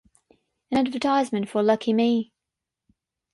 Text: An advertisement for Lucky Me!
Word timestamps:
An 0.71 0.79
advertisement 0.79 1.47
for 1.47 1.61
Lucky 1.61 1.93
Me! 1.93 2.33